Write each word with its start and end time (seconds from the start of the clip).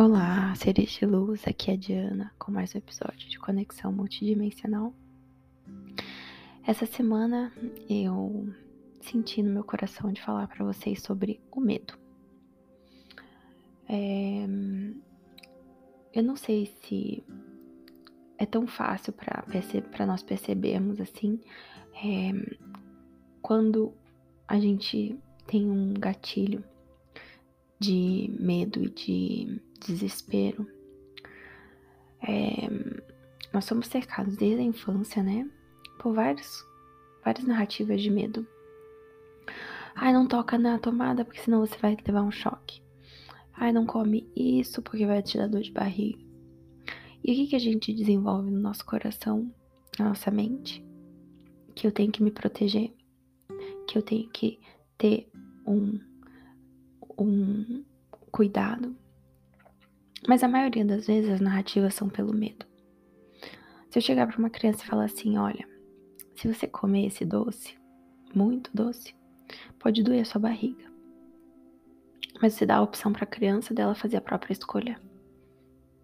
Olá, 0.00 0.54
seres 0.54 0.90
de 0.90 1.04
luz, 1.04 1.44
aqui 1.44 1.72
é 1.72 1.74
a 1.74 1.76
Diana 1.76 2.32
com 2.38 2.52
mais 2.52 2.72
um 2.72 2.78
episódio 2.78 3.28
de 3.28 3.36
Conexão 3.36 3.90
Multidimensional. 3.90 4.94
Essa 6.64 6.86
semana 6.86 7.52
eu 7.90 8.48
senti 9.00 9.42
no 9.42 9.50
meu 9.52 9.64
coração 9.64 10.12
de 10.12 10.22
falar 10.22 10.46
para 10.46 10.64
vocês 10.64 11.02
sobre 11.02 11.40
o 11.50 11.60
medo. 11.60 11.98
É... 13.88 14.46
Eu 16.14 16.22
não 16.22 16.36
sei 16.36 16.66
se 16.66 17.24
é 18.38 18.46
tão 18.46 18.68
fácil 18.68 19.12
para 19.12 20.06
nós 20.06 20.22
percebermos 20.22 21.00
assim 21.00 21.40
é... 21.94 22.56
quando 23.42 23.92
a 24.46 24.60
gente 24.60 25.18
tem 25.44 25.68
um 25.68 25.92
gatilho 25.92 26.62
de 27.78 28.34
medo 28.38 28.82
e 28.82 28.90
de 28.90 29.60
desespero. 29.80 30.66
É, 32.20 32.68
nós 33.52 33.64
somos 33.64 33.86
cercados 33.86 34.36
desde 34.36 34.60
a 34.60 34.64
infância, 34.64 35.22
né? 35.22 35.48
Por 35.98 36.14
vários, 36.14 36.64
várias 37.24 37.46
narrativas 37.46 38.02
de 38.02 38.10
medo. 38.10 38.46
Ai, 39.94 40.12
não 40.12 40.26
toca 40.26 40.58
na 40.58 40.78
tomada 40.78 41.24
porque 41.24 41.40
senão 41.40 41.60
você 41.60 41.76
vai 41.78 41.96
levar 42.06 42.22
um 42.22 42.30
choque. 42.30 42.82
Ai, 43.54 43.72
não 43.72 43.84
come 43.84 44.30
isso 44.36 44.80
porque 44.82 45.06
vai 45.06 45.22
te 45.22 45.36
dar 45.36 45.48
dor 45.48 45.62
de 45.62 45.72
barriga. 45.72 46.18
E 47.24 47.32
o 47.32 47.34
que, 47.34 47.46
que 47.48 47.56
a 47.56 47.60
gente 47.60 47.92
desenvolve 47.92 48.50
no 48.50 48.60
nosso 48.60 48.84
coração, 48.86 49.52
na 49.98 50.10
nossa 50.10 50.30
mente? 50.30 50.84
Que 51.74 51.86
eu 51.86 51.92
tenho 51.92 52.12
que 52.12 52.22
me 52.22 52.30
proteger, 52.30 52.92
que 53.86 53.98
eu 53.98 54.02
tenho 54.02 54.28
que 54.30 54.60
ter 54.96 55.28
um, 55.66 55.98
um 57.24 57.84
cuidado, 58.30 58.96
mas 60.26 60.42
a 60.42 60.48
maioria 60.48 60.84
das 60.84 61.06
vezes 61.06 61.30
as 61.30 61.40
narrativas 61.40 61.94
são 61.94 62.08
pelo 62.08 62.34
medo. 62.34 62.66
Se 63.90 63.98
eu 63.98 64.02
chegar 64.02 64.26
para 64.26 64.38
uma 64.38 64.50
criança 64.50 64.84
e 64.84 64.86
falar 64.86 65.04
assim: 65.04 65.38
olha, 65.38 65.66
se 66.36 66.52
você 66.52 66.66
comer 66.66 67.06
esse 67.06 67.24
doce, 67.24 67.78
muito 68.34 68.70
doce, 68.74 69.14
pode 69.78 70.02
doer 70.02 70.22
a 70.22 70.24
sua 70.24 70.40
barriga. 70.40 70.86
Mas 72.40 72.54
você 72.54 72.66
dá 72.66 72.76
a 72.76 72.82
opção 72.82 73.12
para 73.12 73.24
a 73.24 73.26
criança 73.26 73.74
dela 73.74 73.94
fazer 73.94 74.18
a 74.18 74.20
própria 74.20 74.52
escolha 74.52 75.00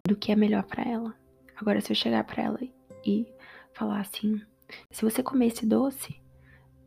do 0.07 0.17
que 0.17 0.33
é 0.33 0.37
melhor 0.37 0.65
para 0.65 0.83
ela. 0.83 1.15
Agora, 1.57 1.81
se 1.81 1.93
eu 1.93 1.97
chegar 1.97 2.25
para 2.25 2.43
ela 2.43 2.59
e 3.05 3.27
falar 3.75 4.01
assim: 4.01 4.41
se 4.91 5.03
você 5.03 5.23
comer 5.23 5.49
esse 5.49 5.67
doce, 5.67 6.17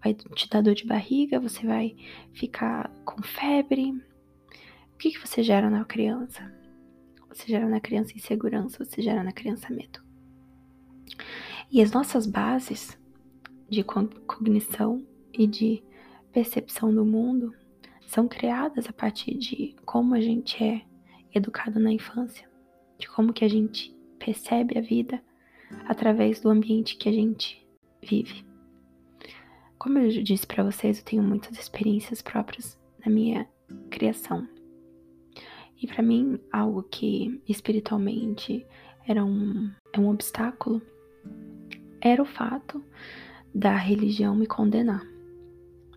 vai 0.03 0.13
te 0.13 0.49
dar 0.49 0.61
dor 0.61 0.73
de 0.73 0.85
barriga, 0.85 1.39
você 1.39 1.65
vai 1.65 1.95
ficar 2.33 2.89
com 3.05 3.21
febre. 3.21 3.93
O 4.97 4.99
que, 4.99 5.11
que 5.11 5.19
você 5.19 5.43
gera 5.43 5.69
na 5.69 5.85
criança? 5.85 6.51
Você 7.29 7.45
gera 7.45 7.69
na 7.69 7.79
criança 7.79 8.13
insegurança, 8.15 8.83
você 8.83 8.99
gera 8.99 9.23
na 9.23 9.31
criança 9.31 9.71
medo. 9.71 10.01
E 11.71 11.83
as 11.83 11.91
nossas 11.91 12.25
bases 12.25 12.97
de 13.69 13.83
cognição 13.83 15.05
e 15.31 15.45
de 15.45 15.83
percepção 16.33 16.91
do 16.91 17.05
mundo 17.05 17.53
são 18.07 18.27
criadas 18.27 18.89
a 18.89 18.91
partir 18.91 19.37
de 19.37 19.75
como 19.85 20.15
a 20.15 20.19
gente 20.19 20.63
é 20.63 20.81
educado 21.31 21.79
na 21.79 21.91
infância, 21.91 22.49
de 22.97 23.07
como 23.07 23.33
que 23.33 23.45
a 23.45 23.47
gente 23.47 23.95
percebe 24.17 24.79
a 24.79 24.81
vida 24.81 25.21
através 25.87 26.39
do 26.39 26.49
ambiente 26.49 26.97
que 26.97 27.07
a 27.07 27.13
gente 27.13 27.63
vive. 28.01 28.43
Como 29.77 29.99
eu 29.99 30.23
disse 30.23 30.47
para 30.47 30.63
vocês, 30.63 30.97
eu 30.97 31.05
tenho 31.05 31.21
muitas 31.21 31.55
experiências 31.59 32.19
próprias 32.19 32.79
na 33.05 33.11
minha 33.11 33.47
criação. 33.91 34.56
E 35.81 35.87
para 35.87 36.01
mim, 36.01 36.39
algo 36.51 36.83
que 36.83 37.41
espiritualmente 37.47 38.65
era 39.07 39.23
um, 39.23 39.71
é 39.93 39.99
um 39.99 40.09
obstáculo 40.09 40.81
era 42.01 42.21
o 42.21 42.25
fato 42.25 42.83
da 43.53 43.75
religião 43.75 44.35
me 44.35 44.45
condenar. 44.45 45.05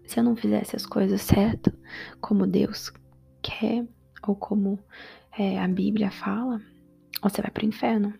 Se 0.06 0.18
eu 0.18 0.24
não 0.24 0.34
fizesse 0.34 0.74
as 0.74 0.86
coisas 0.86 1.22
certas, 1.22 1.72
como 2.20 2.46
Deus 2.46 2.92
quer, 3.42 3.86
ou 4.26 4.34
como 4.34 4.78
é, 5.38 5.58
a 5.58 5.68
Bíblia 5.68 6.10
fala, 6.10 6.60
você 7.22 7.40
vai 7.40 7.50
para 7.50 7.64
o 7.64 7.68
inferno. 7.68 8.14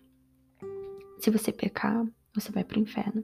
Se 1.19 1.29
você 1.29 1.51
pecar, 1.51 2.05
você 2.33 2.51
vai 2.51 2.63
para 2.63 2.77
o 2.77 2.81
inferno. 2.81 3.23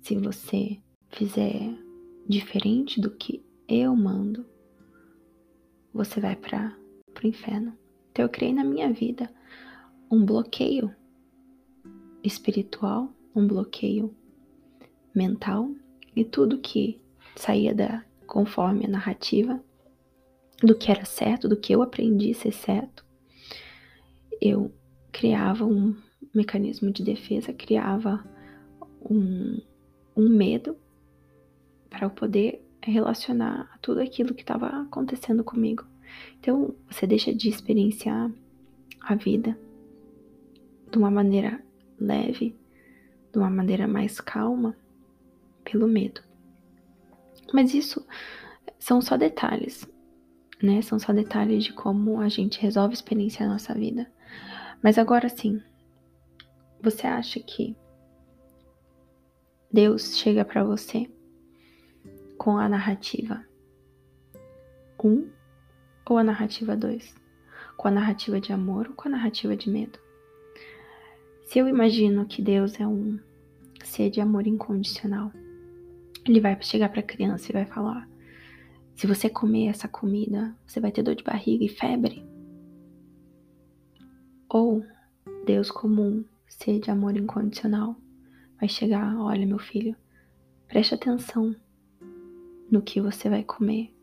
Se 0.00 0.16
você 0.16 0.78
fizer 1.10 1.74
diferente 2.28 3.00
do 3.00 3.10
que 3.10 3.44
eu 3.66 3.94
mando, 3.96 4.46
você 5.92 6.20
vai 6.20 6.36
para 6.36 6.76
pro 7.18 7.26
inferno. 7.26 7.76
Então 8.12 8.24
eu 8.24 8.28
criei 8.28 8.54
na 8.54 8.62
minha 8.62 8.92
vida 8.92 9.28
um 10.08 10.24
bloqueio 10.24 10.94
espiritual, 12.22 13.12
um 13.34 13.46
bloqueio 13.46 14.14
mental 15.12 15.68
e 16.14 16.24
tudo 16.24 16.58
que 16.58 17.00
saía 17.34 17.74
da 17.74 18.04
conforme 18.26 18.84
a 18.84 18.88
narrativa 18.88 19.60
do 20.62 20.74
que 20.74 20.90
era 20.90 21.04
certo, 21.04 21.48
do 21.48 21.56
que 21.56 21.74
eu 21.74 21.82
aprendi 21.82 22.32
ser 22.34 22.52
certo. 22.52 23.04
Eu 24.40 24.72
criava 25.10 25.64
um 25.64 25.96
mecanismo 26.32 26.92
de 26.92 27.02
defesa, 27.02 27.52
criava 27.52 28.24
um, 29.00 29.60
um 30.16 30.28
medo 30.28 30.76
para 31.90 32.06
eu 32.06 32.10
poder 32.10 32.64
relacionar 32.80 33.76
tudo 33.80 34.00
aquilo 34.00 34.34
que 34.34 34.42
estava 34.42 34.66
acontecendo 34.82 35.42
comigo 35.42 35.84
então, 36.40 36.74
você 36.90 37.06
deixa 37.06 37.34
de 37.34 37.48
experienciar 37.48 38.30
a 39.00 39.14
vida 39.14 39.58
de 40.90 40.98
uma 40.98 41.10
maneira 41.10 41.62
leve, 41.98 42.56
de 43.32 43.38
uma 43.38 43.50
maneira 43.50 43.86
mais 43.86 44.20
calma, 44.20 44.76
pelo 45.64 45.86
medo. 45.86 46.22
Mas 47.52 47.74
isso 47.74 48.06
são 48.78 49.00
só 49.00 49.16
detalhes, 49.16 49.86
né? 50.62 50.80
São 50.82 50.98
só 50.98 51.12
detalhes 51.12 51.64
de 51.64 51.72
como 51.72 52.20
a 52.20 52.28
gente 52.28 52.60
resolve 52.60 52.94
experienciar 52.94 53.48
a 53.48 53.52
nossa 53.52 53.74
vida. 53.74 54.10
Mas 54.82 54.98
agora 54.98 55.28
sim, 55.28 55.60
você 56.80 57.06
acha 57.06 57.40
que 57.40 57.76
Deus 59.72 60.16
chega 60.16 60.44
para 60.44 60.64
você 60.64 61.10
com 62.38 62.56
a 62.56 62.68
narrativa 62.68 63.44
1 65.02 65.08
um, 65.08 65.30
ou 66.08 66.18
a 66.18 66.24
narrativa 66.24 66.76
2? 66.76 67.14
Com 67.76 67.88
a 67.88 67.90
narrativa 67.90 68.40
de 68.40 68.52
amor 68.52 68.88
ou 68.88 68.94
com 68.94 69.08
a 69.08 69.10
narrativa 69.10 69.56
de 69.56 69.68
medo? 69.68 69.98
Se 71.44 71.58
eu 71.58 71.68
imagino 71.68 72.26
que 72.26 72.42
Deus 72.42 72.78
é 72.80 72.86
um 72.86 73.18
ser 73.84 74.10
de 74.10 74.20
amor 74.20 74.46
incondicional, 74.46 75.32
ele 76.26 76.40
vai 76.40 76.60
chegar 76.62 76.88
para 76.88 77.00
a 77.00 77.04
criança 77.04 77.50
e 77.50 77.52
vai 77.52 77.64
falar: 77.66 78.08
se 78.94 79.06
você 79.06 79.30
comer 79.30 79.68
essa 79.68 79.88
comida, 79.88 80.56
você 80.66 80.80
vai 80.80 80.90
ter 80.90 81.02
dor 81.02 81.14
de 81.14 81.24
barriga 81.24 81.64
e 81.64 81.68
febre. 81.68 82.26
Ou 84.48 84.84
Deus 85.44 85.70
comum, 85.70 86.24
ser 86.46 86.80
de 86.80 86.90
amor 86.90 87.16
incondicional, 87.16 87.96
vai 88.58 88.68
chegar: 88.68 89.16
olha, 89.18 89.46
meu 89.46 89.58
filho, 89.58 89.96
preste 90.66 90.94
atenção 90.94 91.54
no 92.70 92.82
que 92.82 93.00
você 93.00 93.28
vai 93.28 93.44
comer. 93.44 93.97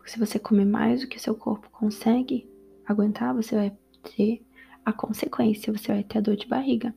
Porque 0.00 0.12
se 0.12 0.18
você 0.18 0.38
comer 0.38 0.64
mais 0.64 1.02
do 1.02 1.06
que 1.06 1.20
seu 1.20 1.34
corpo 1.34 1.68
consegue 1.70 2.48
aguentar, 2.86 3.34
você 3.34 3.54
vai 3.54 3.76
ter 4.16 4.42
a 4.82 4.94
consequência, 4.94 5.70
você 5.70 5.92
vai 5.92 6.02
ter 6.02 6.18
a 6.18 6.20
dor 6.22 6.36
de 6.36 6.46
barriga. 6.46 6.94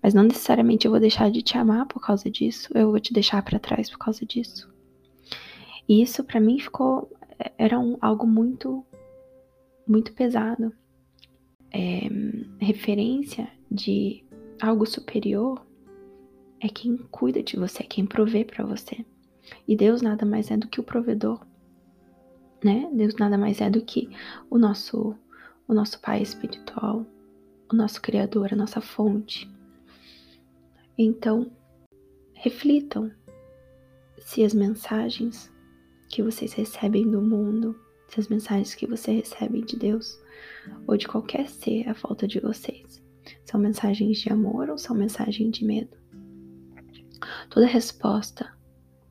Mas 0.00 0.14
não 0.14 0.22
necessariamente 0.22 0.86
eu 0.86 0.92
vou 0.92 1.00
deixar 1.00 1.32
de 1.32 1.42
te 1.42 1.58
amar 1.58 1.84
por 1.86 2.00
causa 2.00 2.30
disso, 2.30 2.70
eu 2.72 2.92
vou 2.92 3.00
te 3.00 3.12
deixar 3.12 3.42
para 3.42 3.58
trás 3.58 3.90
por 3.90 3.98
causa 3.98 4.24
disso. 4.24 4.72
E 5.88 6.00
isso 6.00 6.22
para 6.22 6.38
mim 6.38 6.60
ficou 6.60 7.10
era 7.58 7.76
um, 7.76 7.98
algo 8.00 8.24
muito 8.24 8.86
muito 9.84 10.12
pesado. 10.12 10.72
É, 11.72 12.02
referência 12.60 13.48
de 13.68 14.24
algo 14.62 14.86
superior 14.86 15.60
é 16.60 16.68
quem 16.68 16.96
cuida 17.10 17.42
de 17.42 17.56
você, 17.56 17.82
é 17.82 17.86
quem 17.86 18.06
provê 18.06 18.44
para 18.44 18.64
você. 18.64 19.04
E 19.66 19.76
Deus 19.76 20.00
nada 20.00 20.24
mais 20.24 20.52
é 20.52 20.56
do 20.56 20.68
que 20.68 20.78
o 20.78 20.84
provedor 20.84 21.44
né? 22.64 22.90
Deus 22.92 23.14
nada 23.16 23.36
mais 23.38 23.60
é 23.60 23.70
do 23.70 23.82
que 23.82 24.10
o 24.50 24.58
nosso 24.58 25.14
o 25.66 25.72
nosso 25.72 25.98
Pai 26.00 26.20
espiritual, 26.20 27.06
o 27.72 27.76
nosso 27.76 28.00
criador, 28.02 28.52
a 28.52 28.56
nossa 28.56 28.80
fonte. 28.80 29.50
Então, 30.96 31.50
reflitam 32.34 33.10
se 34.18 34.44
as 34.44 34.52
mensagens 34.52 35.50
que 36.10 36.22
vocês 36.22 36.52
recebem 36.52 37.10
do 37.10 37.22
mundo, 37.22 37.78
se 38.08 38.20
as 38.20 38.28
mensagens 38.28 38.74
que 38.74 38.86
vocês 38.86 39.28
recebem 39.30 39.64
de 39.64 39.76
Deus 39.76 40.20
ou 40.86 40.96
de 40.96 41.08
qualquer 41.08 41.48
ser 41.48 41.88
à 41.88 41.94
volta 41.94 42.28
de 42.28 42.38
vocês, 42.40 43.02
são 43.44 43.58
mensagens 43.58 44.18
de 44.18 44.30
amor 44.30 44.68
ou 44.68 44.76
são 44.76 44.94
mensagens 44.94 45.50
de 45.50 45.64
medo. 45.64 45.96
Toda 47.48 47.66
resposta, 47.66 48.52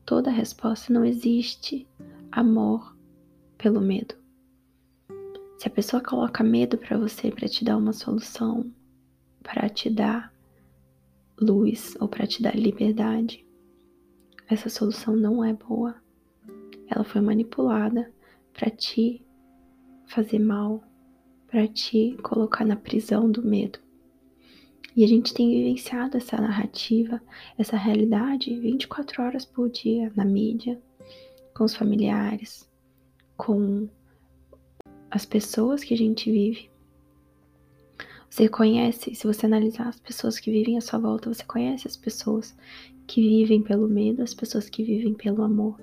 toda 0.06 0.30
resposta 0.30 0.92
não 0.92 1.04
existe 1.04 1.86
amor 2.30 2.93
pelo 3.56 3.80
medo. 3.80 4.14
Se 5.58 5.68
a 5.68 5.70
pessoa 5.70 6.02
coloca 6.02 6.44
medo 6.44 6.76
para 6.76 6.98
você 6.98 7.30
para 7.30 7.48
te 7.48 7.64
dar 7.64 7.76
uma 7.76 7.92
solução, 7.92 8.70
para 9.42 9.68
te 9.68 9.88
dar 9.88 10.32
luz 11.40 11.96
ou 12.00 12.08
para 12.08 12.26
te 12.26 12.42
dar 12.42 12.54
liberdade, 12.54 13.46
essa 14.48 14.68
solução 14.68 15.16
não 15.16 15.44
é 15.44 15.52
boa. 15.52 15.94
Ela 16.86 17.04
foi 17.04 17.20
manipulada 17.20 18.12
para 18.52 18.70
te 18.70 19.24
fazer 20.06 20.38
mal, 20.38 20.84
para 21.46 21.66
te 21.66 22.16
colocar 22.22 22.64
na 22.64 22.76
prisão 22.76 23.30
do 23.30 23.42
medo. 23.42 23.78
E 24.96 25.02
a 25.02 25.08
gente 25.08 25.34
tem 25.34 25.50
vivenciado 25.50 26.16
essa 26.16 26.36
narrativa, 26.36 27.20
essa 27.58 27.76
realidade 27.76 28.54
24 28.60 29.22
horas 29.22 29.44
por 29.44 29.68
dia 29.68 30.12
na 30.14 30.24
mídia, 30.24 30.80
com 31.56 31.64
os 31.64 31.74
familiares, 31.74 32.70
com 33.36 33.88
as 35.10 35.24
pessoas 35.24 35.84
que 35.84 35.94
a 35.94 35.96
gente 35.96 36.30
vive. 36.30 36.70
Você 38.28 38.48
conhece, 38.48 39.14
se 39.14 39.26
você 39.26 39.46
analisar 39.46 39.86
as 39.86 40.00
pessoas 40.00 40.40
que 40.40 40.50
vivem 40.50 40.76
à 40.76 40.80
sua 40.80 40.98
volta, 40.98 41.32
você 41.32 41.44
conhece 41.44 41.86
as 41.86 41.96
pessoas 41.96 42.56
que 43.06 43.20
vivem 43.20 43.62
pelo 43.62 43.86
medo, 43.86 44.22
as 44.22 44.34
pessoas 44.34 44.68
que 44.68 44.82
vivem 44.82 45.14
pelo 45.14 45.42
amor. 45.42 45.80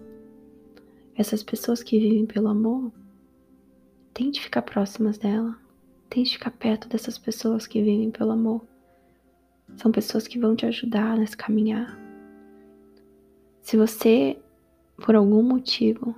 Essas 1.15 1.44
pessoas 1.44 1.81
que 1.81 1.98
vivem 1.98 2.25
pelo 2.25 2.50
amor, 2.50 2.92
tente 4.13 4.42
ficar 4.42 4.63
próximas 4.63 5.18
dela, 5.18 5.57
tente 6.09 6.33
ficar 6.33 6.51
perto 6.51 6.89
dessas 6.89 7.18
pessoas 7.18 7.65
que 7.65 7.81
vivem 7.81 8.12
pelo 8.12 8.31
amor. 8.31 8.62
São 9.77 9.89
pessoas 9.92 10.27
que 10.27 10.38
vão 10.38 10.53
te 10.53 10.65
ajudar 10.65 11.18
nesse 11.18 11.38
caminhar. 11.38 11.98
Se 13.62 13.77
você, 13.77 14.38
por 14.98 15.15
algum 15.15 15.42
motivo, 15.42 16.15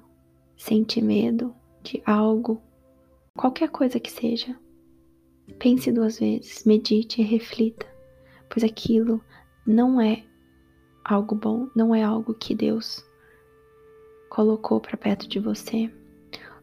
sente 0.64 1.02
medo 1.02 1.54
de 1.84 2.02
algo, 2.06 2.62
qualquer 3.36 3.70
coisa 3.70 4.00
que 4.00 4.10
seja, 4.10 4.58
pense 5.60 5.92
duas 5.92 6.20
vezes, 6.20 6.64
medite 6.64 7.22
e 7.22 7.26
reflita, 7.26 7.86
pois 8.50 8.64
aquilo 8.64 9.22
não 9.68 10.00
é 10.00 10.24
algo 11.04 11.36
bom, 11.36 11.68
não 11.76 11.94
é 11.94 12.02
algo 12.02 12.34
que 12.34 12.56
Deus 12.56 13.06
colocou 14.30 14.80
para 14.80 14.96
perto 14.96 15.28
de 15.28 15.38
você. 15.38 15.92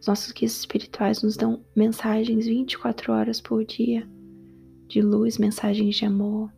Os 0.00 0.06
nossos 0.06 0.32
guias 0.32 0.56
espirituais 0.56 1.22
nos 1.22 1.36
dão 1.36 1.62
mensagens 1.76 2.46
24 2.46 3.12
horas 3.12 3.38
por 3.38 3.66
dia 3.66 4.08
de 4.88 5.02
luz, 5.02 5.36
mensagens 5.36 5.94
de 5.94 6.06
amor, 6.06 6.50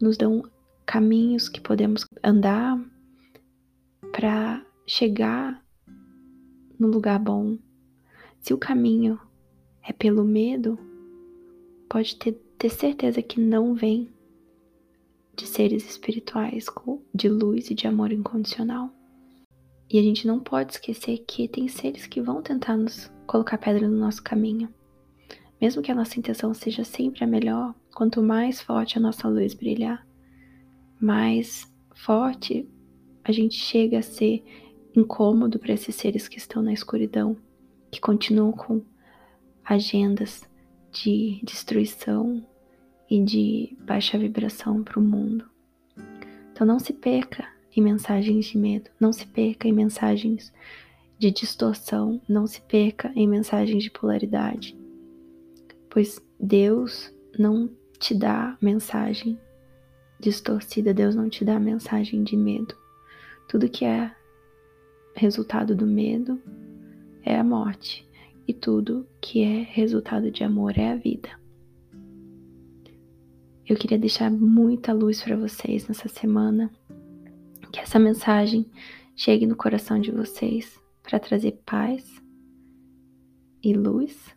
nos 0.00 0.16
dão 0.16 0.42
caminhos 0.86 1.50
que 1.50 1.60
podemos 1.60 2.06
andar 2.24 2.82
para 4.10 4.64
chegar 4.86 5.63
no 6.78 6.88
lugar 6.88 7.18
bom. 7.18 7.58
Se 8.40 8.52
o 8.52 8.58
caminho 8.58 9.18
é 9.82 9.92
pelo 9.92 10.24
medo, 10.24 10.78
pode 11.88 12.16
ter, 12.16 12.32
ter 12.58 12.70
certeza 12.70 13.22
que 13.22 13.40
não 13.40 13.74
vem 13.74 14.10
de 15.36 15.46
seres 15.46 15.88
espirituais, 15.88 16.66
de 17.14 17.28
luz 17.28 17.70
e 17.70 17.74
de 17.74 17.86
amor 17.86 18.12
incondicional. 18.12 18.90
E 19.90 19.98
a 19.98 20.02
gente 20.02 20.26
não 20.26 20.40
pode 20.40 20.72
esquecer 20.72 21.18
que 21.26 21.48
tem 21.48 21.68
seres 21.68 22.06
que 22.06 22.20
vão 22.20 22.42
tentar 22.42 22.76
nos 22.76 23.10
colocar 23.26 23.58
pedra 23.58 23.88
no 23.88 23.98
nosso 23.98 24.22
caminho. 24.22 24.72
Mesmo 25.60 25.82
que 25.82 25.92
a 25.92 25.94
nossa 25.94 26.18
intenção 26.18 26.52
seja 26.52 26.84
sempre 26.84 27.24
a 27.24 27.26
melhor, 27.26 27.74
quanto 27.94 28.22
mais 28.22 28.60
forte 28.60 28.98
a 28.98 29.00
nossa 29.00 29.28
luz 29.28 29.54
brilhar, 29.54 30.06
mais 31.00 31.72
forte 31.94 32.68
a 33.24 33.32
gente 33.32 33.56
chega 33.56 33.98
a 33.98 34.02
ser 34.02 34.44
incômodo 34.94 35.58
para 35.58 35.72
esses 35.72 35.94
seres 35.94 36.28
que 36.28 36.38
estão 36.38 36.62
na 36.62 36.72
escuridão, 36.72 37.36
que 37.90 38.00
continuam 38.00 38.52
com 38.52 38.82
agendas 39.64 40.42
de 40.92 41.40
destruição 41.42 42.44
e 43.10 43.22
de 43.22 43.76
baixa 43.80 44.18
vibração 44.18 44.82
para 44.82 44.98
o 44.98 45.02
mundo. 45.02 45.48
Então 46.52 46.66
não 46.66 46.78
se 46.78 46.92
perca 46.92 47.46
em 47.76 47.82
mensagens 47.82 48.46
de 48.46 48.56
medo, 48.56 48.90
não 49.00 49.12
se 49.12 49.26
perca 49.26 49.66
em 49.66 49.72
mensagens 49.72 50.52
de 51.18 51.30
distorção, 51.30 52.20
não 52.28 52.46
se 52.46 52.60
perca 52.60 53.12
em 53.16 53.26
mensagens 53.26 53.82
de 53.82 53.90
polaridade, 53.90 54.76
pois 55.90 56.20
Deus 56.38 57.12
não 57.38 57.70
te 57.98 58.14
dá 58.14 58.56
mensagem 58.60 59.38
distorcida, 60.20 60.94
Deus 60.94 61.14
não 61.14 61.28
te 61.28 61.44
dá 61.44 61.58
mensagem 61.58 62.22
de 62.22 62.36
medo. 62.36 62.76
Tudo 63.48 63.68
que 63.68 63.84
é 63.84 64.14
resultado 65.14 65.74
do 65.74 65.86
medo 65.86 66.40
é 67.22 67.38
a 67.38 67.44
morte, 67.44 68.06
e 68.46 68.52
tudo 68.52 69.06
que 69.20 69.42
é 69.42 69.62
resultado 69.62 70.30
de 70.30 70.44
amor 70.44 70.76
é 70.76 70.90
a 70.90 70.96
vida. 70.96 71.30
Eu 73.66 73.76
queria 73.76 73.98
deixar 73.98 74.30
muita 74.30 74.92
luz 74.92 75.22
para 75.22 75.36
vocês 75.36 75.88
nessa 75.88 76.08
semana, 76.08 76.70
que 77.72 77.80
essa 77.80 77.98
mensagem 77.98 78.66
chegue 79.16 79.46
no 79.46 79.56
coração 79.56 79.98
de 80.00 80.10
vocês 80.10 80.78
para 81.02 81.18
trazer 81.18 81.52
paz 81.64 82.22
e 83.62 83.72
luz, 83.72 84.36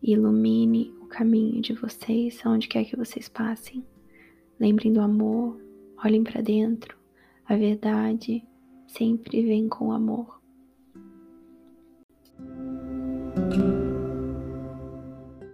e 0.00 0.12
ilumine 0.12 0.94
o 1.00 1.06
caminho 1.06 1.60
de 1.60 1.72
vocês 1.72 2.40
aonde 2.44 2.68
quer 2.68 2.84
que 2.84 2.96
vocês 2.96 3.28
passem. 3.28 3.84
Lembrem 4.60 4.92
do 4.92 5.00
amor, 5.00 5.60
olhem 6.04 6.22
para 6.22 6.40
dentro, 6.40 6.96
a 7.44 7.56
verdade 7.56 8.46
sempre 8.88 9.42
vem 9.42 9.68
com 9.68 9.92
amor. 9.92 10.38